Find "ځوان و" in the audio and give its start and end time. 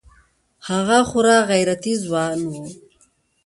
2.03-2.51